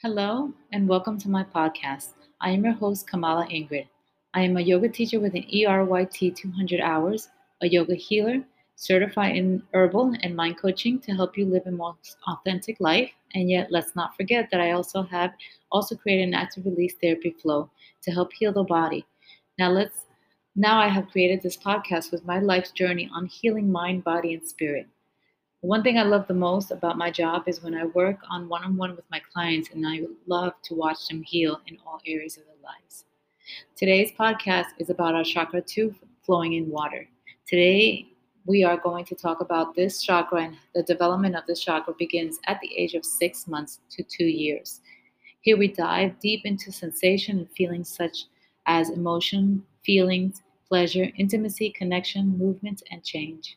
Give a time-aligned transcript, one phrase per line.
[0.00, 2.10] Hello, and welcome to my podcast.
[2.40, 3.88] I am your host, Kamala Ingrid.
[4.32, 7.30] I am a yoga teacher with an ERYT 200 hours,
[7.62, 8.44] a yoga healer,
[8.76, 13.10] certified in herbal and mind coaching to help you live a most authentic life.
[13.34, 15.32] And yet, let's not forget that I also have
[15.72, 17.68] also created an active release therapy flow
[18.02, 19.04] to help heal the body.
[19.58, 20.04] Now, let's
[20.54, 24.46] now I have created this podcast with my life's journey on healing mind, body, and
[24.46, 24.86] spirit.
[25.62, 28.62] One thing I love the most about my job is when I work on one
[28.62, 32.36] on one with my clients, and I love to watch them heal in all areas
[32.36, 33.06] of their lives.
[33.74, 37.08] Today's podcast is about our chakra 2 flowing in water.
[37.44, 38.06] Today,
[38.46, 42.38] we are going to talk about this chakra, and the development of this chakra begins
[42.46, 44.80] at the age of six months to two years.
[45.40, 48.26] Here, we dive deep into sensation and feelings such
[48.66, 53.56] as emotion, feelings, pleasure, intimacy, connection, movement, and change.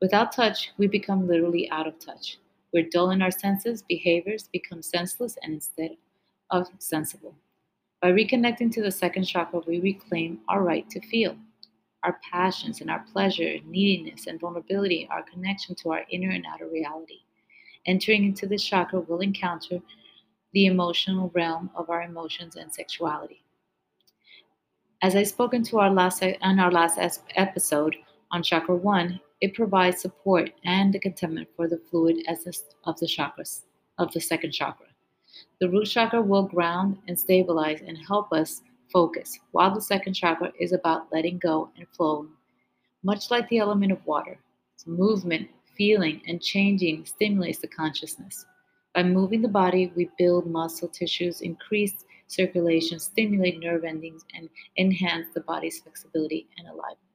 [0.00, 2.38] Without touch, we become literally out of touch.
[2.72, 5.96] We're dull in our senses, behaviors become senseless and instead
[6.50, 7.34] of sensible.
[8.02, 11.36] By reconnecting to the second chakra, we reclaim our right to feel.
[12.02, 16.68] Our passions and our pleasure, neediness, and vulnerability are connection to our inner and outer
[16.68, 17.20] reality.
[17.86, 19.80] Entering into this chakra will encounter
[20.52, 23.42] the emotional realm of our emotions and sexuality.
[25.02, 26.98] As I spoke into our last on our last
[27.34, 27.96] episode
[28.30, 33.06] on chakra 1, it provides support and the contentment for the fluid essence of the
[33.06, 33.62] chakras,
[33.98, 34.86] of the second chakra.
[35.60, 38.62] The root chakra will ground and stabilize and help us
[38.92, 42.28] focus, while the second chakra is about letting go and flow.
[43.02, 44.38] Much like the element of water,
[44.76, 48.46] so movement, feeling, and changing stimulates the consciousness.
[48.94, 55.26] By moving the body, we build muscle tissues, increase circulation, stimulate nerve endings, and enhance
[55.34, 57.05] the body's flexibility and aliveness.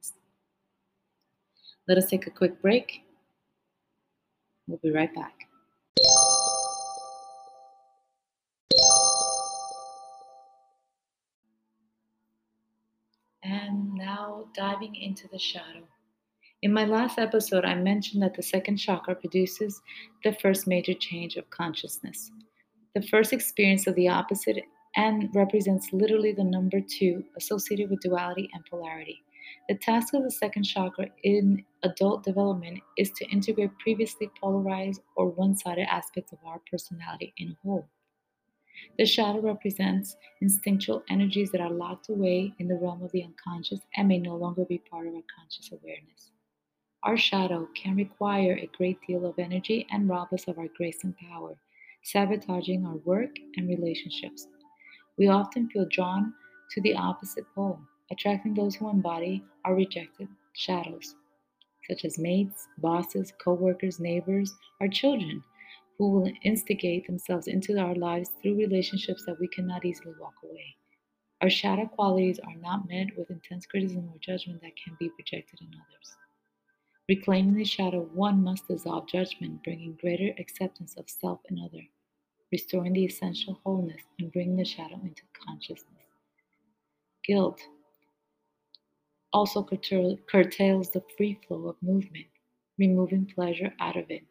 [1.88, 3.02] Let us take a quick break.
[4.68, 5.34] We'll be right back.
[13.42, 15.82] And now diving into the shadow.
[16.62, 19.82] In my last episode, I mentioned that the second chakra produces
[20.22, 22.30] the first major change of consciousness,
[22.94, 24.62] the first experience of the opposite,
[24.94, 29.24] and represents literally the number two associated with duality and polarity.
[29.68, 35.28] The task of the second chakra in adult development is to integrate previously polarized or
[35.30, 37.88] one sided aspects of our personality in a whole.
[38.98, 43.80] The shadow represents instinctual energies that are locked away in the realm of the unconscious
[43.96, 46.32] and may no longer be part of our conscious awareness.
[47.04, 51.04] Our shadow can require a great deal of energy and rob us of our grace
[51.04, 51.56] and power,
[52.04, 54.46] sabotaging our work and relationships.
[55.18, 56.32] We often feel drawn
[56.72, 57.80] to the opposite pole
[58.12, 61.16] attracting those who embody our rejected shadows,
[61.88, 65.42] such as mates, bosses, co workers, neighbors, our children,
[65.98, 70.76] who will instigate themselves into our lives through relationships that we cannot easily walk away.
[71.40, 75.58] Our shadow qualities are not met with intense criticism or judgment that can be projected
[75.62, 76.16] on others.
[77.08, 81.82] Reclaiming the shadow, one must dissolve judgment, bringing greater acceptance of self and other,
[82.52, 85.88] restoring the essential wholeness, and bringing the shadow into consciousness.
[87.26, 87.60] Guilt
[89.32, 92.26] also curtails the free flow of movement,
[92.78, 94.22] removing pleasure out of it.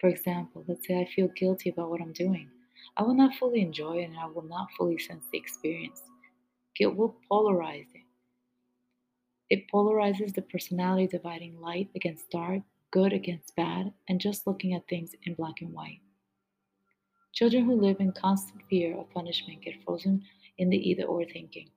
[0.00, 2.48] For example, let's say I feel guilty about what I'm doing.
[2.96, 6.02] I will not fully enjoy it and I will not fully sense the experience.
[6.76, 8.04] Guilt will polarize it.
[9.50, 14.86] It polarizes the personality, dividing light against dark, good against bad, and just looking at
[14.88, 16.00] things in black and white.
[17.32, 20.22] Children who live in constant fear of punishment get frozen
[20.58, 21.70] in the either or thinking.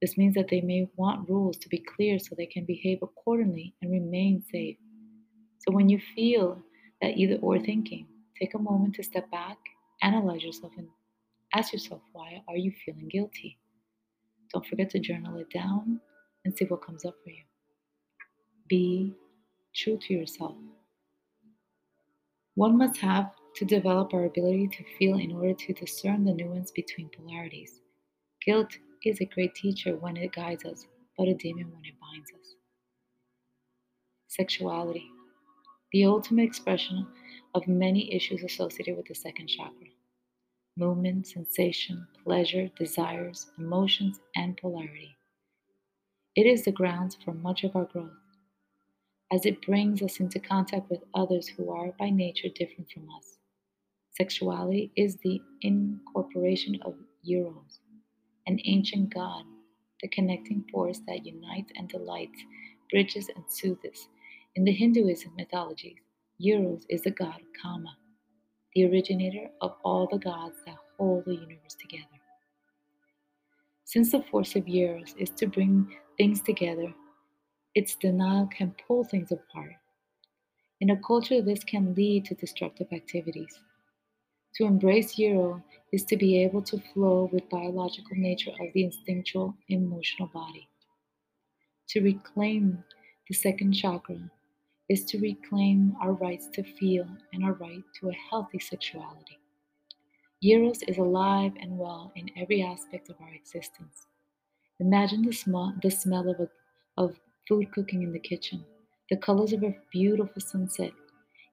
[0.00, 3.74] This means that they may want rules to be clear so they can behave accordingly
[3.82, 4.76] and remain safe.
[5.58, 6.62] So when you feel
[7.02, 8.06] that either or thinking,
[8.38, 9.58] take a moment to step back,
[10.02, 10.88] analyze yourself, and
[11.54, 13.58] ask yourself why are you feeling guilty?
[14.52, 16.00] Don't forget to journal it down
[16.44, 17.42] and see what comes up for you.
[18.68, 19.14] Be
[19.74, 20.54] true to yourself.
[22.54, 26.70] One must have to develop our ability to feel in order to discern the nuance
[26.70, 27.80] between polarities.
[28.44, 30.86] Guilt is a great teacher when it guides us,
[31.16, 32.54] but a demon when it binds us.
[34.28, 35.10] Sexuality,
[35.92, 37.06] the ultimate expression
[37.54, 39.88] of many issues associated with the second chakra
[40.76, 45.16] movement, sensation, pleasure, desires, emotions, and polarity.
[46.36, 48.12] It is the grounds for much of our growth,
[49.32, 53.38] as it brings us into contact with others who are by nature different from us.
[54.16, 56.94] Sexuality is the incorporation of
[57.28, 57.80] eros,
[58.48, 59.44] an ancient god,
[60.00, 62.42] the connecting force that unites and delights,
[62.90, 64.08] bridges and soothes.
[64.56, 65.98] In the Hinduism mythologies,
[66.40, 67.94] Eros is the god Kama,
[68.74, 72.06] the originator of all the gods that hold the universe together.
[73.84, 76.94] Since the force of Eros is to bring things together,
[77.74, 79.74] its denial can pull things apart.
[80.80, 83.60] In a culture, this can lead to destructive activities.
[84.56, 85.60] To embrace Eros
[85.92, 90.68] is to be able to flow with biological nature of the instinctual emotional body.
[91.90, 92.84] To reclaim
[93.28, 94.18] the second chakra
[94.88, 99.38] is to reclaim our rights to feel and our right to a healthy sexuality.
[100.42, 104.06] Eros is alive and well in every aspect of our existence.
[104.80, 106.48] Imagine the, sm- the smell of, a,
[106.96, 107.18] of
[107.48, 108.64] food cooking in the kitchen,
[109.10, 110.92] the colors of a beautiful sunset,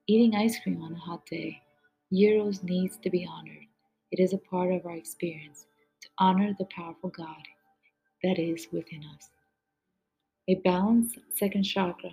[0.06, 1.60] eating ice cream on a hot day.
[2.12, 3.66] Eros needs to be honored.
[4.12, 5.66] It is a part of our experience
[6.02, 7.42] to honor the powerful God
[8.22, 9.30] that is within us.
[10.48, 12.12] A balanced second chakra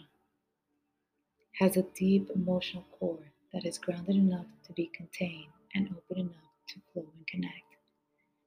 [1.60, 6.52] has a deep emotional core that is grounded enough to be contained and open enough
[6.70, 7.78] to flow and connect.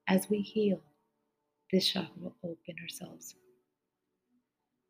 [0.09, 0.81] As we heal,
[1.71, 3.35] this chakra will open ourselves.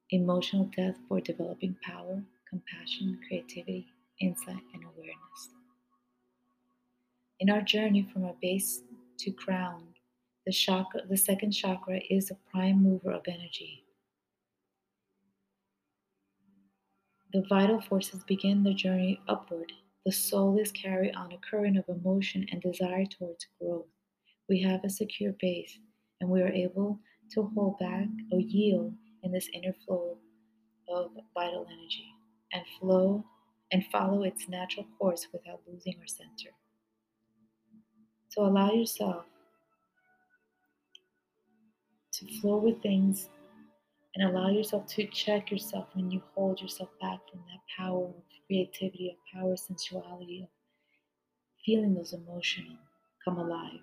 [0.09, 3.85] Emotional depth for developing power, compassion, creativity,
[4.19, 5.56] insight, and awareness.
[7.39, 8.81] In our journey from our base
[9.19, 9.83] to crown,
[10.45, 13.83] the chakra, the second chakra is a prime mover of energy
[17.33, 19.73] The vital forces begin their journey upward.
[20.05, 23.87] The soul is carried on a current of emotion and desire towards growth.
[24.47, 25.77] We have a secure base,
[26.21, 26.99] and we are able
[27.33, 28.93] to hold back or yield
[29.23, 30.17] in this inner flow
[30.87, 32.07] of vital energy
[32.53, 33.25] and flow
[33.73, 36.55] and follow its natural course without losing our center.
[38.29, 39.25] So allow yourself
[42.13, 43.29] to flow with things
[44.15, 48.13] and allow yourself to check yourself when you hold yourself back from that power of
[48.47, 50.49] creativity, of power, sensuality, of
[51.65, 52.77] feeling those emotions
[53.23, 53.81] come alive.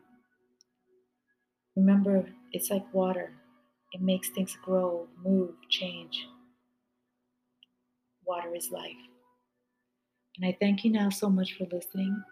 [1.76, 3.32] Remember, it's like water.
[3.93, 6.26] It makes things grow, move, change.
[8.25, 8.97] Water is life.
[10.37, 12.23] And I thank you now so much for listening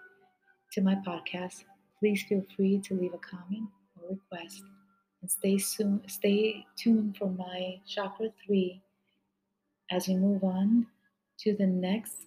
[0.73, 1.65] to my podcast.
[2.03, 4.65] Please feel free to leave a comment or request
[5.21, 8.83] and stay soon stay tuned for my chakra 3
[9.93, 10.85] as we move on
[11.39, 12.27] to the next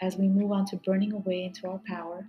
[0.00, 2.24] as we move on to burning away into our power.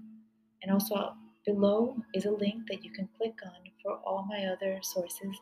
[0.63, 1.13] And also
[1.45, 5.37] below is a link that you can click on for all my other sources.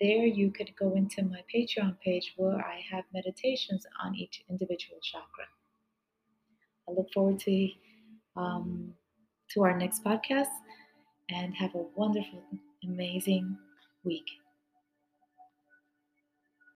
[0.00, 4.98] There you could go into my patreon page where i have meditations on each individual
[5.00, 5.46] chakra.
[6.88, 7.68] I look forward to
[8.34, 8.94] um,
[9.50, 10.50] to our next podcast
[11.30, 12.42] and have a wonderful
[12.84, 13.56] amazing
[14.04, 14.26] week.